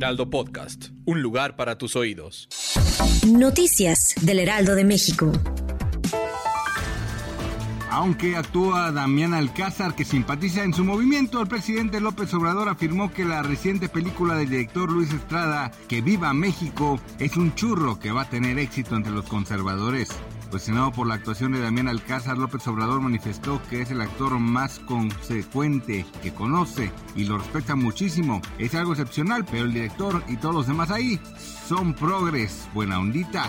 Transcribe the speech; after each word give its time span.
Heraldo 0.00 0.30
Podcast, 0.30 0.86
un 1.04 1.20
lugar 1.20 1.56
para 1.56 1.76
tus 1.76 1.94
oídos. 1.94 2.48
Noticias 3.28 4.14
del 4.22 4.38
Heraldo 4.38 4.74
de 4.74 4.82
México. 4.82 5.30
Aunque 7.90 8.34
actúa 8.34 8.92
Damián 8.92 9.34
Alcázar, 9.34 9.94
que 9.94 10.06
simpatiza 10.06 10.64
en 10.64 10.72
su 10.72 10.86
movimiento, 10.86 11.42
el 11.42 11.48
presidente 11.48 12.00
López 12.00 12.32
Obrador 12.32 12.70
afirmó 12.70 13.12
que 13.12 13.26
la 13.26 13.42
reciente 13.42 13.90
película 13.90 14.36
del 14.36 14.48
director 14.48 14.90
Luis 14.90 15.12
Estrada, 15.12 15.70
Que 15.86 16.00
Viva 16.00 16.32
México, 16.32 16.98
es 17.18 17.36
un 17.36 17.54
churro 17.54 17.98
que 17.98 18.10
va 18.10 18.22
a 18.22 18.30
tener 18.30 18.58
éxito 18.58 18.96
entre 18.96 19.12
los 19.12 19.26
conservadores. 19.26 20.08
Cuestionado 20.50 20.90
por 20.90 21.06
la 21.06 21.14
actuación 21.14 21.52
de 21.52 21.60
Damián 21.60 21.86
Alcázar, 21.86 22.36
López 22.36 22.66
Obrador 22.66 23.00
manifestó 23.00 23.62
que 23.70 23.82
es 23.82 23.92
el 23.92 24.00
actor 24.00 24.36
más 24.40 24.80
consecuente 24.80 26.04
que 26.24 26.34
conoce 26.34 26.90
y 27.14 27.24
lo 27.24 27.38
respeta 27.38 27.76
muchísimo. 27.76 28.42
Es 28.58 28.74
algo 28.74 28.92
excepcional, 28.92 29.44
pero 29.48 29.64
el 29.64 29.72
director 29.72 30.24
y 30.26 30.36
todos 30.38 30.54
los 30.54 30.66
demás 30.66 30.90
ahí 30.90 31.20
son 31.68 31.94
progres. 31.94 32.68
Buena 32.74 32.98
ondita. 32.98 33.48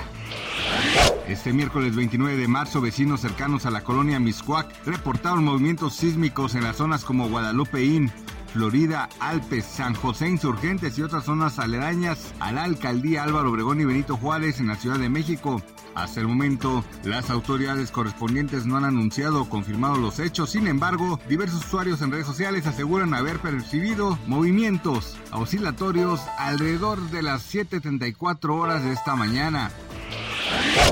Este 1.28 1.53
miércoles 1.53 1.95
29 1.95 2.38
de 2.38 2.48
marzo, 2.48 2.81
vecinos 2.81 3.22
cercanos 3.22 3.66
a 3.66 3.72
la 3.72 3.83
colonia 3.83 4.20
Miscuac 4.20 4.72
reportaron 4.86 5.44
movimientos 5.44 5.95
sísmicos 5.95 6.54
en 6.54 6.64
las 6.64 6.78
zonas 6.78 7.04
como 7.04 7.30
Guadalupeín, 7.30 8.11
Florida, 8.54 9.09
Alpes, 9.20 9.66
San 9.66 9.95
José 9.95 10.30
Insurgentes 10.30 11.00
y 11.00 11.02
otras 11.02 11.26
zonas 11.26 11.58
aledañas 11.58 12.33
a 12.39 12.52
la 12.52 12.64
alcaldía 12.64 13.23
Álvaro 13.23 13.50
Obregón 13.50 13.81
y 13.81 13.86
Benito 13.86 14.17
Juárez 14.17 14.59
en 14.59 14.67
la 14.67 14.76
Ciudad 14.76 15.00
de 15.00 15.09
México. 15.09 15.64
Hasta 15.95 16.22
el 16.22 16.28
momento, 16.28 16.84
las 17.03 17.30
autoridades 17.30 17.92
correspondientes 17.92 18.66
no 18.66 18.78
han 18.78 18.86
anunciado 18.86 19.42
o 19.42 19.50
confirmado 19.50 19.98
los 19.98 20.20
hechos. 20.20 20.52
Sin 20.52 20.67
embargo, 20.67 21.20
diversos 21.28 21.66
usuarios 21.66 22.02
en 22.02 22.11
redes 22.11 22.25
sociales 22.25 22.66
aseguran 22.66 23.14
haber 23.14 23.39
percibido 23.39 24.17
movimientos 24.28 25.17
oscilatorios 25.31 26.22
alrededor 26.38 27.00
de 27.11 27.23
las 27.23 27.53
7.34 27.53 28.50
horas 28.53 28.83
de 28.83 28.94
esta 28.94 29.16
mañana. 29.16 29.72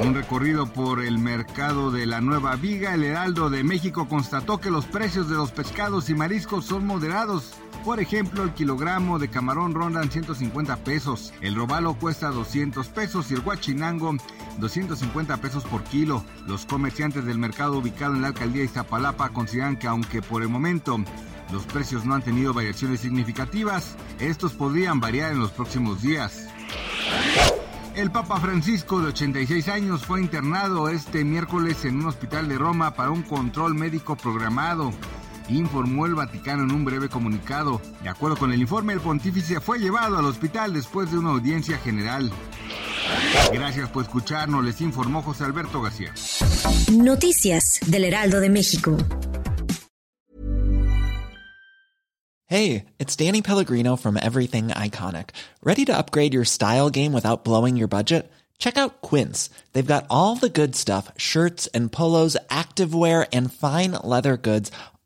Un 0.03 0.16
recorrido 0.16 0.72
por 0.72 1.02
el 1.02 1.17
mercado 1.17 1.91
de 1.91 2.06
la 2.06 2.22
Nueva 2.22 2.56
Viga, 2.56 2.94
el 2.94 3.03
Heraldo 3.03 3.50
de 3.50 3.63
México 3.63 4.08
constató 4.08 4.59
que 4.59 4.72
los 4.72 4.86
precios 4.86 5.30
de 5.30 5.36
los 5.36 5.52
pescados 5.52 6.09
y 6.09 6.16
mariscos 6.16 6.66
son 6.66 6.86
moderados. 6.86 7.53
Por 7.83 7.99
ejemplo, 7.99 8.44
el 8.44 8.53
kilogramo 8.53 9.19
de 9.19 9.30
camarón 9.30 9.73
rondan 9.73 10.11
150 10.11 10.77
pesos, 10.77 11.33
el 11.41 11.55
robalo 11.55 11.94
cuesta 11.94 12.30
200 12.30 12.88
pesos 12.89 13.31
y 13.31 13.35
el 13.35 13.41
guachinango 13.41 14.17
250 14.58 15.38
pesos 15.38 15.63
por 15.63 15.83
kilo. 15.83 16.23
Los 16.45 16.66
comerciantes 16.66 17.25
del 17.25 17.39
mercado 17.39 17.77
ubicado 17.77 18.16
en 18.16 18.22
la 18.22 18.27
alcaldía 18.27 18.61
de 18.61 18.66
Iztapalapa 18.66 19.30
consideran 19.30 19.77
que 19.77 19.88
aunque 19.88 20.22
por 20.22 20.41
el 20.41 20.50
momento 20.50 20.97
los 21.52 21.63
precios 21.66 22.05
no 22.05 22.13
han 22.13 22.22
tenido 22.22 22.53
variaciones 22.53 23.00
significativas, 23.00 23.95
estos 24.19 24.53
podrían 24.53 25.00
variar 25.00 25.31
en 25.31 25.39
los 25.39 25.52
próximos 25.52 26.02
días. 26.02 26.47
El 27.95 28.11
Papa 28.11 28.39
Francisco, 28.39 29.02
de 29.02 29.07
86 29.07 29.67
años, 29.67 30.06
fue 30.06 30.22
internado 30.22 30.89
este 30.89 31.23
miércoles 31.25 31.84
en 31.85 31.97
un 31.97 32.06
hospital 32.06 32.47
de 32.47 32.57
Roma 32.57 32.94
para 32.94 33.09
un 33.09 33.23
control 33.23 33.73
médico 33.73 34.16
programado, 34.16 34.91
informó 35.50 36.06
el 36.06 36.16
Vaticano 36.16 36.64
en 36.64 36.72
un 36.72 36.86
breve 36.86 37.10
comunicado. 37.10 37.82
De 38.04 38.10
acuerdo 38.10 38.38
con 38.38 38.52
el 38.52 38.62
informe, 38.62 38.94
el 38.94 39.02
pontífice 39.02 39.60
fue 39.60 39.80
llevado 39.80 40.18
al 40.18 40.26
hospital 40.26 40.74
después 40.74 41.12
de 41.12 41.18
una 41.18 41.32
audiencia 41.32 41.78
general. 41.80 42.32
Gracias 43.52 43.90
por 43.90 44.04
escucharnos, 44.04 44.64
les 44.64 44.80
informó 44.82 45.22
José 45.22 45.44
Alberto 45.46 45.82
García. 45.82 46.14
Noticias 46.92 47.80
del 47.88 48.06
Heraldo 48.06 48.40
de 48.40 48.50
México. 48.50 48.98
Hey, 52.46 52.86
it's 52.98 53.16
Danny 53.16 53.44
Pellegrino 53.44 53.96
from 53.96 54.18
Everything 54.18 54.70
Iconic. 54.70 55.30
Ready 55.62 55.86
to 55.86 55.96
upgrade 55.96 56.34
your 56.34 56.46
style 56.46 56.90
game 56.90 57.14
without 57.14 57.44
blowing 57.44 57.78
your 57.78 57.88
budget? 57.88 58.31
Check 58.58 58.76
out 58.76 59.02
Quince. 59.02 59.52
They've 59.74 59.86
got 59.86 60.08
all 60.10 60.36
the 60.36 60.50
good 60.50 60.76
stuff 60.76 61.12
shirts 61.16 61.68
and 61.76 61.92
polos, 61.92 62.36
activewear, 62.50 63.28
and 63.31 63.54
fine 63.54 63.92
leather 64.04 64.36
goods, 64.36 64.72